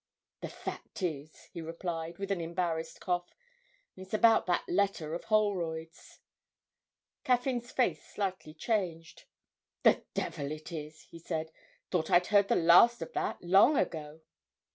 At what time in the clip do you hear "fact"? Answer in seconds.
0.49-1.03